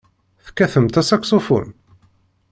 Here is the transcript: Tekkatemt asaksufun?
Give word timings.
Tekkatemt 0.45 0.95
asaksufun? 1.01 1.67